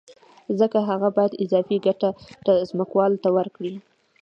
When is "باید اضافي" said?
1.15-1.77